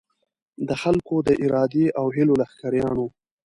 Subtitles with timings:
[0.67, 3.07] د خلکو د ارادې او هیلو لښکریان وو.